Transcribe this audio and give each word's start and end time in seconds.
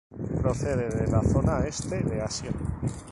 Procede 0.41 0.89
de 0.89 1.05
la 1.11 1.21
zona 1.21 1.59
este 1.67 2.01
de 2.01 2.19
Asia. 2.23 2.49